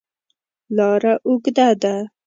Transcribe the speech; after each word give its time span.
لاره 0.75 1.13
اوږده 1.27 1.67
ده. 1.81 1.93